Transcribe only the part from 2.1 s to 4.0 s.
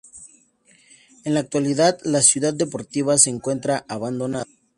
"Ciudad Deportiva" se encuentra